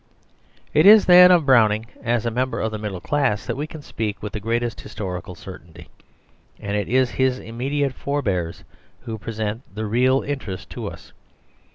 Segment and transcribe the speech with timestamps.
[0.73, 3.83] It is then of Browning as a member of the middle class, that we can
[3.83, 5.89] speak with the greatest historical certainty;
[6.59, 8.63] and it is his immediate forebears
[9.01, 11.13] who present the real interest to us.